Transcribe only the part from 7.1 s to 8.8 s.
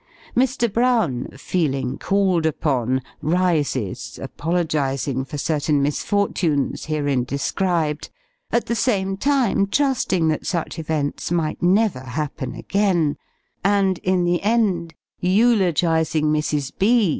described at the